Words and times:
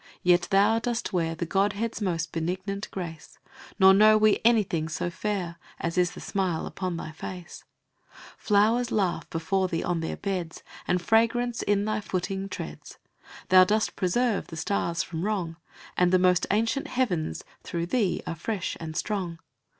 yet 0.23 0.47
thou 0.49 0.79
dost 0.79 1.13
wear 1.13 1.35
The 1.35 1.45
Godhead's 1.45 2.01
most 2.01 2.31
benignant 2.31 2.89
grace, 2.89 3.37
Nor 3.77 3.93
know 3.93 4.17
we 4.17 4.39
anything 4.43 4.89
so 4.89 5.11
fair 5.11 5.57
As 5.79 5.95
is 5.95 6.13
the 6.13 6.19
smile 6.19 6.65
upon 6.65 6.97
thy 6.97 7.11
face; 7.11 7.63
Flowers 8.35 8.91
laugh 8.91 9.29
before 9.29 9.67
thee 9.67 9.83
on 9.83 9.99
their 9.99 10.17
beds, 10.17 10.63
And 10.87 10.99
fragrance 10.99 11.61
in 11.61 11.85
thy 11.85 12.01
footing 12.01 12.49
treads; 12.49 12.97
Thou 13.49 13.63
dost 13.63 13.95
preserve 13.95 14.47
the 14.47 14.57
Stars 14.57 15.03
from 15.03 15.21
wrong; 15.23 15.57
And 15.95 16.11
the 16.11 16.17
most 16.17 16.47
ancient 16.49 16.87
Heavens, 16.87 17.43
through 17.61 17.85
Thee, 17.85 18.23
are 18.25 18.33
fresh 18.33 18.75
and 18.79 18.97
strong. 18.97 19.37